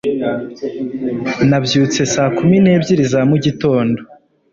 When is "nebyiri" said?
2.65-3.03